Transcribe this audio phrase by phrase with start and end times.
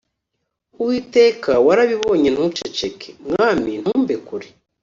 [0.81, 4.47] Uwiteka, warabibonye ntuceceke, mwami ntumbe kure